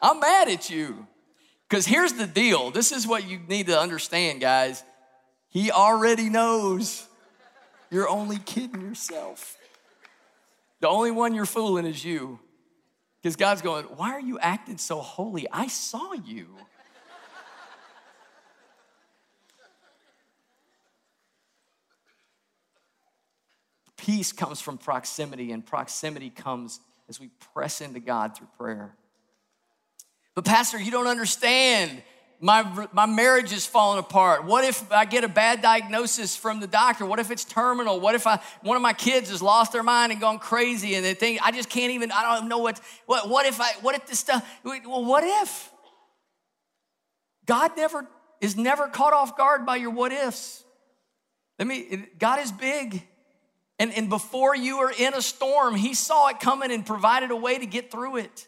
[0.00, 1.06] I'm mad at you.
[1.68, 4.84] Because here's the deal this is what you need to understand, guys.
[5.48, 7.06] He already knows
[7.90, 9.56] you're only kidding yourself.
[10.80, 12.38] The only one you're fooling is you.
[13.22, 15.46] Because God's going, Why are you acting so holy?
[15.50, 16.48] I saw you.
[24.04, 28.94] Peace comes from proximity, and proximity comes as we press into God through prayer.
[30.34, 32.02] But, Pastor, you don't understand.
[32.38, 34.44] My, my marriage is falling apart.
[34.44, 37.06] What if I get a bad diagnosis from the doctor?
[37.06, 37.98] What if it's terminal?
[37.98, 41.04] What if I, one of my kids has lost their mind and gone crazy and
[41.04, 43.94] they think, I just can't even, I don't know what, what, what if I, what
[43.94, 45.72] if this stuff, well, what if?
[47.46, 48.06] God never,
[48.42, 50.62] is never caught off guard by your what ifs.
[51.58, 53.02] Let me, God is big.
[53.78, 57.36] And, and before you were in a storm, He saw it coming and provided a
[57.36, 58.46] way to get through it.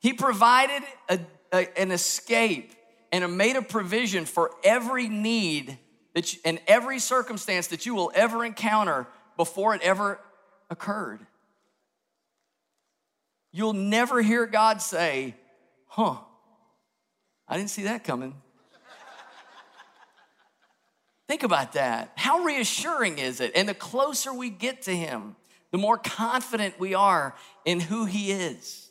[0.00, 1.20] He provided a,
[1.52, 2.74] a, an escape
[3.12, 5.78] and a made a provision for every need
[6.14, 10.18] that you, and every circumstance that you will ever encounter before it ever
[10.70, 11.20] occurred.
[13.52, 15.34] You'll never hear God say,
[15.86, 16.16] Huh,
[17.46, 18.34] I didn't see that coming.
[21.28, 22.12] Think about that.
[22.16, 23.52] How reassuring is it?
[23.54, 25.36] And the closer we get to Him,
[25.70, 28.90] the more confident we are in who He is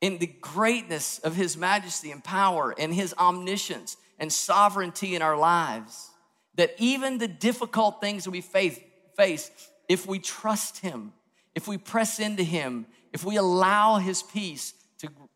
[0.00, 5.36] in the greatness of His majesty and power and His omniscience and sovereignty in our
[5.36, 6.10] lives.
[6.56, 9.50] That even the difficult things that we face,
[9.88, 11.12] if we trust Him,
[11.54, 14.74] if we press into Him, if we allow His peace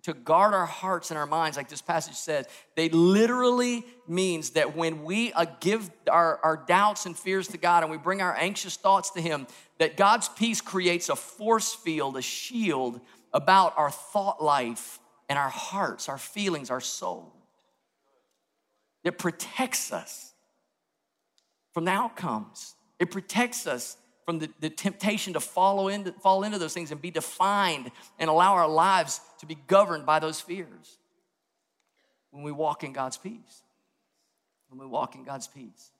[0.07, 4.77] to, guard our hearts and our minds, like this passage says, they literally means that
[4.77, 8.35] when we uh, give our, our doubts and fears to God and we bring our
[8.37, 13.01] anxious thoughts to Him, that God's peace creates a force field, a shield
[13.33, 17.33] about our thought life and our hearts, our feelings, our soul.
[19.03, 20.33] It protects us
[21.75, 22.75] from the outcomes.
[23.01, 27.01] It protects us from the, the temptation to follow into, fall into those things and
[27.01, 30.99] be defined and allow our lives to be governed by those fears
[32.33, 33.63] when we walk in God's peace.
[34.69, 35.93] When we walk in God's peace.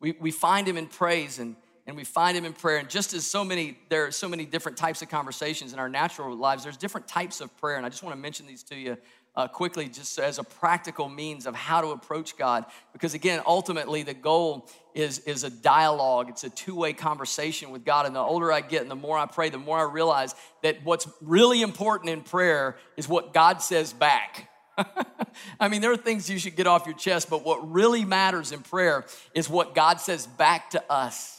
[0.00, 2.78] We, we find Him in praise and and we find him in prayer.
[2.78, 5.88] And just as so many, there are so many different types of conversations in our
[5.88, 7.76] natural lives, there's different types of prayer.
[7.76, 8.96] And I just want to mention these to you
[9.36, 12.64] uh, quickly, just as a practical means of how to approach God.
[12.92, 17.84] Because again, ultimately, the goal is, is a dialogue, it's a two way conversation with
[17.84, 18.06] God.
[18.06, 20.82] And the older I get and the more I pray, the more I realize that
[20.84, 24.50] what's really important in prayer is what God says back.
[25.60, 28.52] I mean, there are things you should get off your chest, but what really matters
[28.52, 31.35] in prayer is what God says back to us.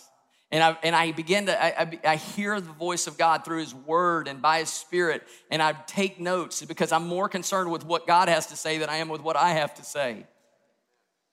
[0.49, 3.75] And I, and I begin to, I, I, hear the voice of God through His
[3.75, 8.07] Word and by His Spirit, and I take notes because I'm more concerned with what
[8.07, 10.25] God has to say than I am with what I have to say.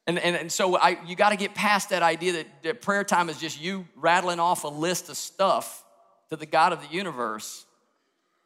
[0.08, 3.04] And, and, and so I, you got to get past that idea that, that prayer
[3.04, 5.84] time is just you rattling off a list of stuff
[6.30, 7.64] to the God of the universe.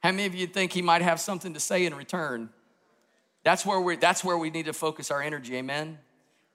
[0.01, 2.51] How many of you think He might have something to say in return?
[3.43, 5.99] That's where, we that's where we need to focus our energy, amen?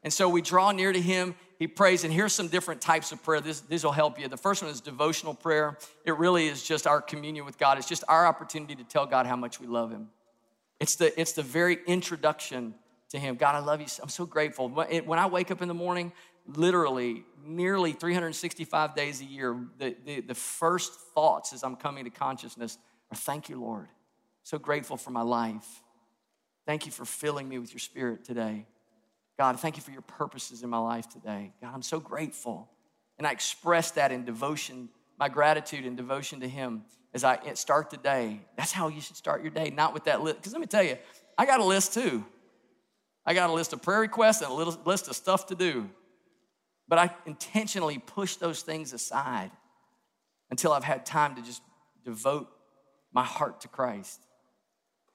[0.03, 2.03] And so we draw near to Him he prays.
[2.03, 3.39] And here's some different types of prayer.
[3.39, 4.27] This, this will help you.
[4.27, 5.77] The first one is devotional prayer.
[6.03, 7.77] It really is just our communion with God.
[7.77, 10.09] It's just our opportunity to tell God how much we love Him.
[10.81, 12.75] It's the, it's the very introduction
[13.11, 13.37] to Him.
[13.37, 13.87] God, I love you.
[14.01, 14.67] I'm so grateful.
[14.67, 16.11] When I wake up in the morning,
[16.45, 22.09] literally, nearly 365 days a year, the, the, the first thoughts as I'm coming to
[22.09, 22.77] consciousness
[23.09, 23.87] are thank you, Lord.
[24.43, 25.81] So grateful for my life.
[26.65, 28.65] Thank you for filling me with your spirit today.
[29.37, 31.53] God, thank you for your purposes in my life today.
[31.61, 32.69] God, I'm so grateful.
[33.17, 37.89] And I express that in devotion, my gratitude and devotion to Him as I start
[37.89, 38.41] the day.
[38.57, 40.37] That's how you should start your day, not with that list.
[40.37, 40.97] Because let me tell you,
[41.37, 42.25] I got a list too.
[43.25, 45.89] I got a list of prayer requests and a little list of stuff to do.
[46.87, 49.51] But I intentionally push those things aside
[50.49, 51.61] until I've had time to just
[52.03, 52.49] devote
[53.13, 54.21] my heart to Christ.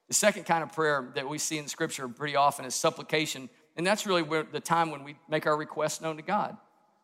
[0.09, 3.87] The second kind of prayer that we see in Scripture pretty often is supplication and
[3.87, 6.57] that's really where the time when we make our requests known to God.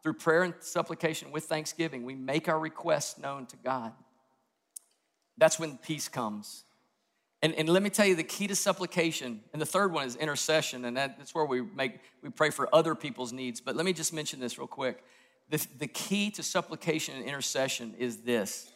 [0.03, 3.93] Through prayer and supplication with thanksgiving, we make our requests known to God.
[5.39, 6.65] That's when peace comes.
[7.43, 10.17] And, and let me tell you the key to supplication, and the third one is
[10.17, 13.61] intercession, and that, that's where we make we pray for other people's needs.
[13.61, 15.05] But let me just mention this real quick.
[15.51, 18.73] The, the key to supplication and intercession is this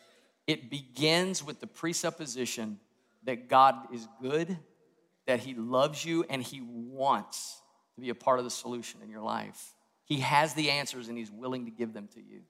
[0.47, 2.79] it begins with the presupposition
[3.25, 4.57] that God is good,
[5.27, 7.61] that He loves you, and He wants
[7.99, 9.75] to be a part of the solution in your life.
[10.05, 12.43] He has the answers and He's willing to give them to you.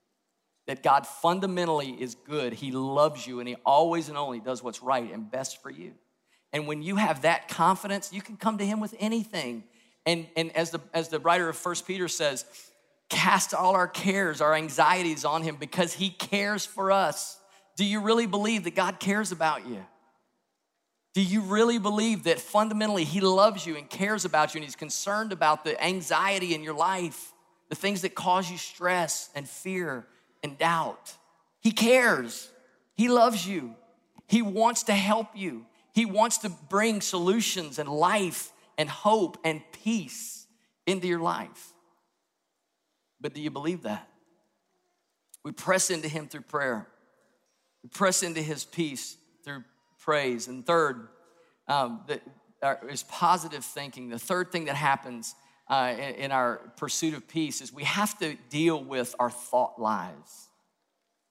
[0.67, 4.83] That God fundamentally is good, He loves you, and He always and only does what's
[4.83, 5.93] right and best for you.
[6.53, 9.63] And when you have that confidence, you can come to Him with anything.
[10.05, 12.45] And, and as, the, as the writer of First Peter says,
[13.09, 17.39] cast all our cares, our anxieties on Him because He cares for us.
[17.75, 19.83] Do you really believe that God cares about you?
[21.19, 24.77] Do you really believe that fundamentally He loves you and cares about you and He's
[24.77, 27.33] concerned about the anxiety in your life,
[27.67, 30.07] the things that cause you stress and fear
[30.43, 31.17] and doubt?
[31.59, 32.49] He cares.
[32.95, 33.75] He loves you.
[34.27, 35.65] He wants to help you.
[35.91, 40.47] He wants to bring solutions and life and hope and peace
[40.87, 41.73] into your life.
[43.19, 44.07] But do you believe that?
[45.43, 46.87] We press into Him through prayer,
[47.83, 49.65] we press into His peace through
[49.99, 50.47] praise.
[50.47, 51.07] And third,
[51.67, 52.19] um, the,
[52.89, 54.09] is positive thinking.
[54.09, 55.35] The third thing that happens
[55.69, 60.49] uh, in, our pursuit of peace is we have to deal with our thought lives.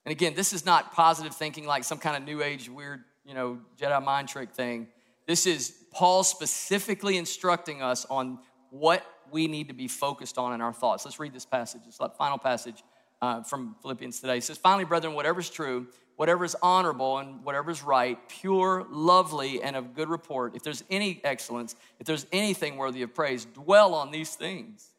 [0.05, 3.33] And again, this is not positive thinking like some kind of new age weird, you
[3.33, 4.87] know, Jedi mind trick thing.
[5.27, 8.39] This is Paul specifically instructing us on
[8.71, 11.05] what we need to be focused on in our thoughts.
[11.05, 11.81] Let's read this passage.
[11.87, 12.81] It's the final passage
[13.21, 14.37] uh, from Philippians today.
[14.37, 15.87] It says, Finally, brethren, whatever is true,
[16.19, 20.83] whatever is honorable, and whatever is right, pure, lovely, and of good report, if there's
[20.89, 24.89] any excellence, if there's anything worthy of praise, dwell on these things.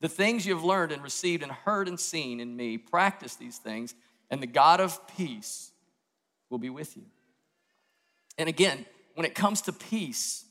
[0.00, 3.58] The things you have learned and received and heard and seen in me, practice these
[3.58, 3.94] things,
[4.30, 5.72] and the God of peace
[6.48, 7.04] will be with you.
[8.38, 10.46] And again, when it comes to peace,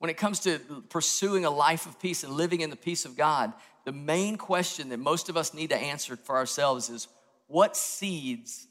[0.00, 0.58] when it comes to
[0.90, 3.54] pursuing a life of peace and living in the peace of God,
[3.86, 7.08] the main question that most of us need to answer for ourselves is
[7.46, 8.68] what seeds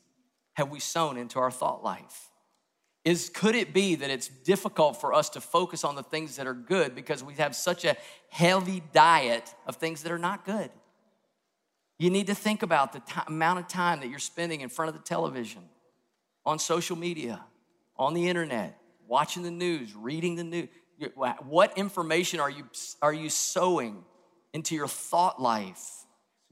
[0.54, 2.30] have we sown into our thought life?
[3.04, 6.46] Is could it be that it's difficult for us to focus on the things that
[6.46, 7.98] are good because we have such a
[8.30, 10.70] heavy diet of things that are not good?
[11.98, 14.90] You need to think about the t- amount of time that you're spending in front
[14.90, 15.64] of the television,
[16.46, 17.44] on social media,
[17.98, 20.70] on the internet, watching the news, reading the news.
[21.16, 22.66] What information are you,
[23.02, 24.04] are you sowing
[24.54, 26.01] into your thought life?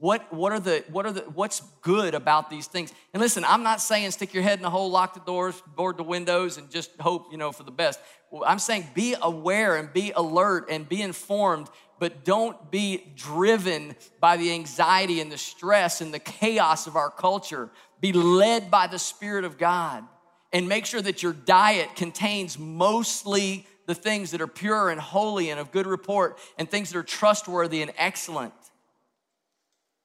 [0.00, 2.90] What, what are the, what are the, what's good about these things?
[3.12, 5.98] And listen, I'm not saying stick your head in the hole, lock the doors, board
[5.98, 8.00] the windows, and just hope, you know, for the best.
[8.46, 14.38] I'm saying be aware and be alert and be informed, but don't be driven by
[14.38, 17.68] the anxiety and the stress and the chaos of our culture.
[18.00, 20.02] Be led by the Spirit of God
[20.50, 25.50] and make sure that your diet contains mostly the things that are pure and holy
[25.50, 28.54] and of good report and things that are trustworthy and excellent.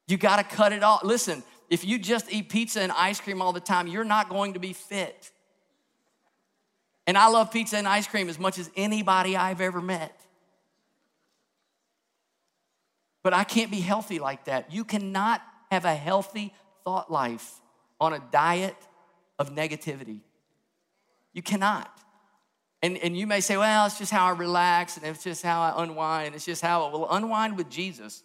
[0.08, 1.04] You got to cut it off.
[1.04, 4.54] Listen, if you just eat pizza and ice cream all the time, you're not going
[4.54, 5.32] to be fit.
[7.08, 10.20] And I love pizza and ice cream as much as anybody I've ever met.
[13.24, 14.72] But I can't be healthy like that.
[14.72, 15.42] You cannot
[15.72, 17.60] have a healthy thought life
[18.00, 18.76] on a diet
[19.40, 20.20] of negativity.
[21.34, 21.92] You cannot.
[22.84, 25.62] And, and you may say, well, it's just how I relax and it's just how
[25.62, 26.36] I unwind.
[26.36, 28.24] It's just how I will unwind with Jesus.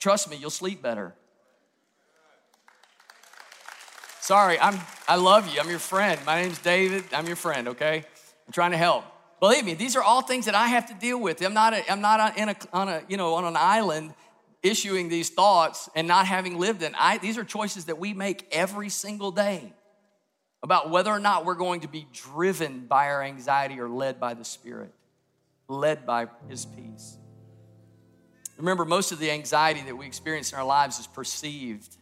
[0.00, 1.14] Trust me, you'll sleep better.
[4.20, 4.78] Sorry, I'm,
[5.08, 5.60] I love you.
[5.60, 6.20] I'm your friend.
[6.26, 7.04] My name's David.
[7.12, 8.04] I'm your friend, okay?
[8.46, 9.04] I'm trying to help.
[9.40, 11.42] Believe me, these are all things that I have to deal with.
[11.42, 14.12] I'm not, a, I'm not in a, on a, you know, on an island
[14.62, 16.94] issuing these thoughts and not having lived in.
[16.98, 19.72] I, these are choices that we make every single day
[20.62, 24.34] about whether or not we're going to be driven by our anxiety or led by
[24.34, 24.92] the Spirit,
[25.66, 27.16] led by His peace.
[28.58, 31.96] Remember, most of the anxiety that we experience in our lives is perceived.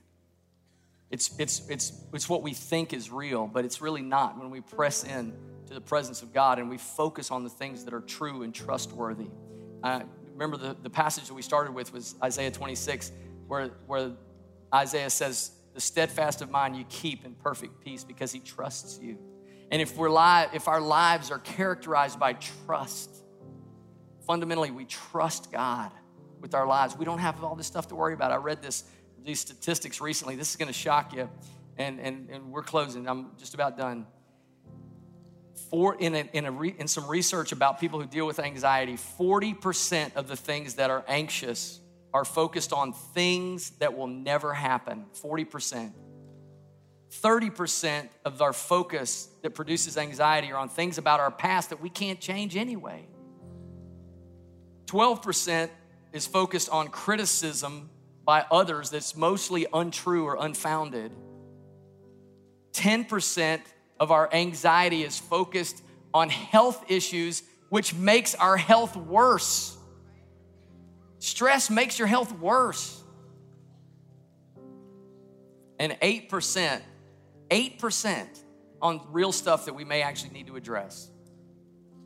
[1.10, 4.60] It's, it's, it's, it's what we think is real, but it's really not when we
[4.60, 5.32] press in
[5.66, 8.54] to the presence of God and we focus on the things that are true and
[8.54, 9.28] trustworthy.
[9.82, 13.12] Uh, remember, the, the passage that we started with was Isaiah 26,
[13.46, 14.12] where, where
[14.74, 19.16] Isaiah says, the steadfast of mind you keep in perfect peace because he trusts you.
[19.70, 23.22] And if we're li- if our lives are characterized by trust,
[24.26, 25.92] fundamentally we trust God
[26.40, 26.96] with our lives.
[26.96, 28.32] We don't have all this stuff to worry about.
[28.32, 28.84] I read this
[29.28, 30.36] these statistics recently.
[30.36, 31.28] This is going to shock you,
[31.76, 33.06] and and and we're closing.
[33.06, 34.06] I'm just about done.
[35.70, 38.96] For in a, in a re, in some research about people who deal with anxiety,
[38.96, 41.78] 40% of the things that are anxious
[42.14, 45.92] are focused on things that will never happen 40%.
[47.10, 51.90] 30% of our focus that produces anxiety are on things about our past that we
[51.90, 53.06] can't change anyway.
[54.86, 55.68] 12%
[56.12, 57.90] is focused on criticism
[58.28, 61.10] by others that's mostly untrue or unfounded.
[62.74, 63.62] 10%
[63.98, 69.74] of our anxiety is focused on health issues, which makes our health worse.
[71.20, 73.02] Stress makes your health worse.
[75.78, 76.82] And 8%,
[77.50, 78.42] 8%
[78.82, 81.08] on real stuff that we may actually need to address.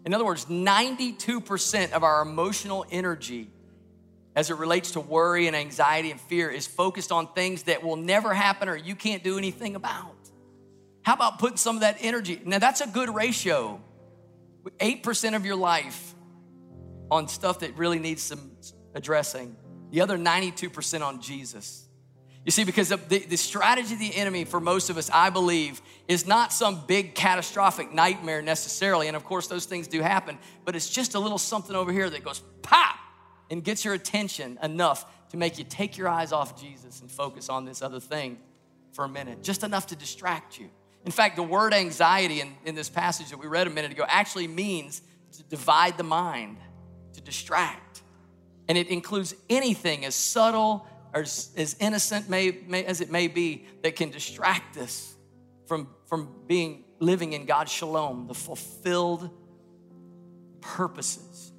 [0.07, 3.51] In other words, 92% of our emotional energy
[4.35, 7.97] as it relates to worry and anxiety and fear is focused on things that will
[7.97, 10.17] never happen or you can't do anything about.
[11.03, 12.41] How about putting some of that energy?
[12.45, 13.81] Now, that's a good ratio.
[14.79, 16.15] 8% of your life
[17.11, 18.53] on stuff that really needs some
[18.95, 19.57] addressing,
[19.91, 21.87] the other 92% on Jesus.
[22.45, 25.81] You see, because the, the strategy of the enemy for most of us, I believe,
[26.09, 29.07] is not some big catastrophic nightmare necessarily.
[29.09, 32.09] And of course, those things do happen, but it's just a little something over here
[32.09, 32.97] that goes pop
[33.53, 37.51] and gets your attention enough to make you take your eyes off Jesus and focus
[37.51, 38.39] on this other thing
[38.93, 40.71] for a minute, just enough to distract you.
[41.05, 44.05] In fact, the word anxiety in, in this passage that we read a minute ago
[44.09, 46.57] actually means to divide the mind,
[47.13, 48.03] to distract.
[48.69, 53.67] And it includes anything as subtle or as innocent may, may, as it may be
[53.83, 55.15] that can distract us
[55.67, 59.29] from, from being living in God's shalom, the fulfilled
[60.63, 61.52] purposes,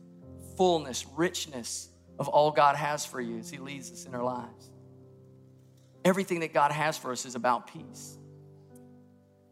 [0.58, 1.90] fullness, richness
[2.20, 4.70] of all God has for you as He leads us in our lives.
[6.06, 8.18] Everything that God has for us is about peace.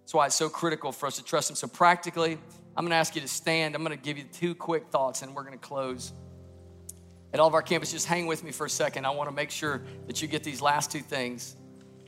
[0.01, 1.55] That's why it's so critical for us to trust Him.
[1.55, 2.37] So, practically,
[2.75, 3.75] I'm gonna ask you to stand.
[3.75, 6.13] I'm gonna give you two quick thoughts and we're gonna close
[7.33, 9.05] at all of our campuses, just hang with me for a second.
[9.05, 11.55] I want to make sure that you get these last two things.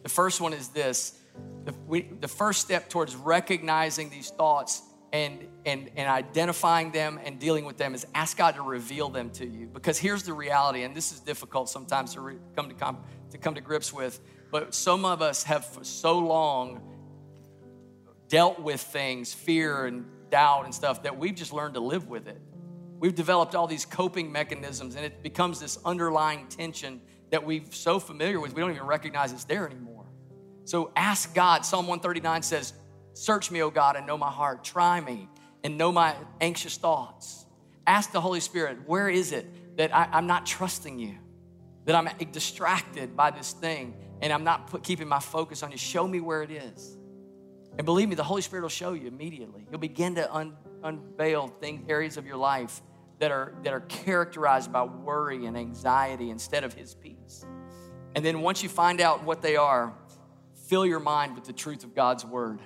[0.03, 1.17] The first one is this
[1.65, 4.81] the, we, the first step towards recognizing these thoughts
[5.13, 9.29] and, and, and identifying them and dealing with them is ask God to reveal them
[9.31, 9.67] to you.
[9.67, 12.97] Because here's the reality, and this is difficult sometimes to re, come to, com,
[13.29, 14.19] to come to grips with,
[14.51, 16.81] but some of us have for so long
[18.27, 22.27] dealt with things, fear and doubt and stuff, that we've just learned to live with
[22.27, 22.41] it.
[22.97, 26.99] We've developed all these coping mechanisms, and it becomes this underlying tension
[27.29, 30.05] that we're so familiar with, we don't even recognize it's there anymore.
[30.65, 31.65] So ask God.
[31.65, 32.73] Psalm 139 says,
[33.13, 34.63] Search me, O God, and know my heart.
[34.63, 35.29] Try me
[35.63, 37.45] and know my anxious thoughts.
[37.85, 41.15] Ask the Holy Spirit, where is it that I, am not trusting you?
[41.85, 45.77] That I'm distracted by this thing and I'm not put, keeping my focus on you.
[45.77, 46.97] Show me where it is.
[47.77, 49.65] And believe me, the Holy Spirit will show you immediately.
[49.69, 50.53] He'll begin to un,
[50.83, 52.81] unveil things, areas of your life
[53.19, 57.45] that are, that are characterized by worry and anxiety instead of His peace.
[58.15, 59.93] And then once you find out what they are,
[60.67, 62.59] fill your mind with the truth of God's Word.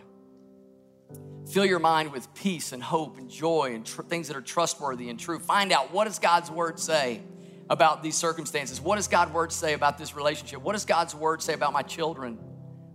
[1.51, 5.09] Fill your mind with peace and hope and joy and tr- things that are trustworthy
[5.09, 5.39] and true.
[5.39, 7.21] Find out what does God's Word say
[7.69, 8.81] about these circumstances?
[8.81, 10.61] What does God's Word say about this relationship?
[10.61, 12.37] What does God's Word say about my children?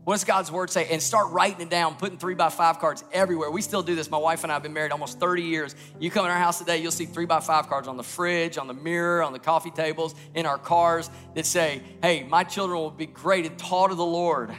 [0.05, 0.89] What does God's word say?
[0.91, 3.53] And start writing it down, putting three by five cards everywhere.
[3.53, 4.11] We still do this.
[4.11, 5.77] My wife and I have been married almost 30 years.
[6.01, 8.59] You come in our house today, you'll see three by five cards on the fridge,
[8.59, 12.81] on the mirror, on the coffee tables, in our cars that say, Hey, my children
[12.81, 14.53] will be great and taught of the Lord.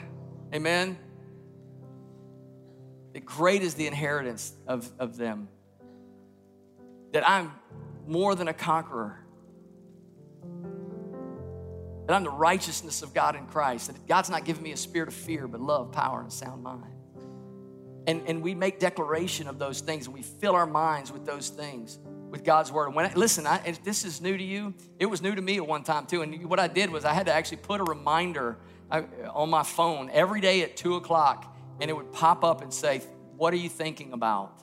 [0.54, 0.98] Amen.
[3.14, 5.48] That great is the inheritance of, of them.
[7.12, 7.54] That I'm
[8.08, 9.24] more than a conqueror
[12.08, 15.08] that I'm the righteousness of God in Christ, that God's not giving me a spirit
[15.08, 16.84] of fear, but love, power, and a sound mind.
[18.06, 21.48] And, and we make declaration of those things, and we fill our minds with those
[21.48, 22.00] things,
[22.30, 22.88] with God's word.
[22.88, 25.42] And when I, listen, I, if this is new to you, it was new to
[25.42, 26.22] me at one time too.
[26.22, 28.58] And what I did was I had to actually put a reminder
[28.92, 32.74] uh, on my phone every day at two o'clock, and it would pop up and
[32.74, 33.02] say,
[33.38, 34.62] "What are you thinking about?"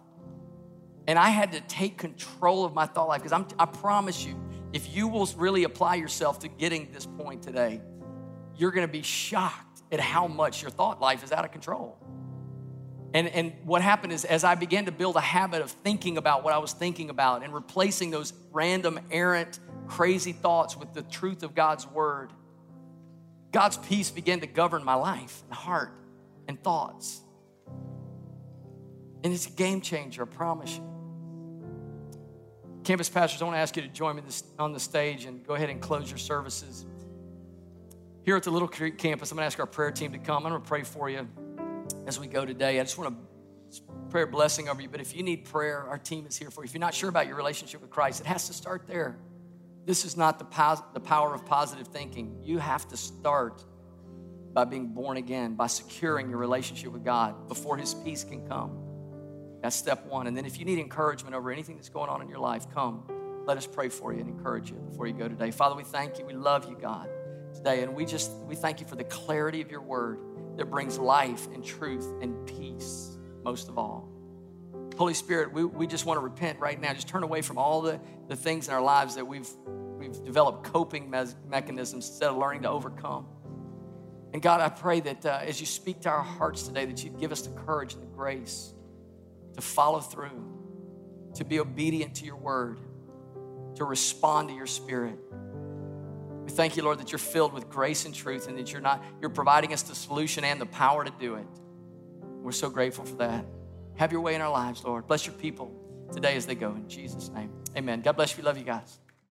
[1.06, 4.38] And I had to take control of my thought life because I promise you,
[4.72, 7.80] if you will really apply yourself to getting this point today,
[8.56, 11.98] you're going to be shocked at how much your thought life is out of control.
[13.12, 16.44] And, and what happened is, as I began to build a habit of thinking about
[16.44, 19.58] what I was thinking about and replacing those random, errant,
[19.88, 22.32] crazy thoughts with the truth of God's word,
[23.50, 25.92] God's peace began to govern my life and heart
[26.50, 27.22] and thoughts.
[29.24, 30.84] And it's a game changer, I promise you.
[32.84, 34.22] Campus pastors, I want to ask you to join me
[34.58, 36.84] on the stage and go ahead and close your services.
[38.22, 40.44] Here at the Little Creek campus, I'm going to ask our prayer team to come.
[40.44, 41.28] I'm going to pray for you
[42.06, 42.80] as we go today.
[42.80, 43.16] I just want
[43.72, 44.88] to pray a blessing over you.
[44.88, 46.66] But if you need prayer, our team is here for you.
[46.66, 49.18] If you're not sure about your relationship with Christ, it has to start there.
[49.86, 52.40] This is not the, pos- the power of positive thinking.
[52.42, 53.64] You have to start
[54.52, 58.78] by being born again, by securing your relationship with God before His peace can come.
[59.62, 60.26] That's step one.
[60.26, 63.04] And then if you need encouragement over anything that's going on in your life, come.
[63.46, 65.50] Let us pray for you and encourage you before you go today.
[65.50, 66.24] Father, we thank you.
[66.24, 67.08] We love you, God,
[67.54, 67.82] today.
[67.82, 70.20] And we just we thank you for the clarity of your word
[70.56, 74.08] that brings life and truth and peace, most of all.
[74.96, 76.92] Holy Spirit, we, we just want to repent right now.
[76.92, 77.98] Just turn away from all the,
[78.28, 79.48] the things in our lives that we've
[79.98, 83.26] we've developed coping me- mechanisms instead of learning to overcome.
[84.32, 87.18] And God, I pray that uh, as you speak to our hearts today, that you'd
[87.18, 88.72] give us the courage and the grace
[89.54, 90.44] to follow through,
[91.34, 92.78] to be obedient to your word,
[93.76, 95.18] to respond to your spirit.
[96.44, 99.02] We thank you, Lord, that you're filled with grace and truth and that you're not,
[99.20, 101.46] you're providing us the solution and the power to do it.
[102.42, 103.44] We're so grateful for that.
[103.96, 105.06] Have your way in our lives, Lord.
[105.06, 105.74] Bless your people
[106.12, 106.70] today as they go.
[106.72, 107.52] In Jesus' name.
[107.76, 108.00] Amen.
[108.00, 108.38] God bless you.
[108.38, 108.98] We love you guys.